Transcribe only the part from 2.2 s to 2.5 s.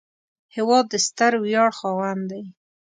دی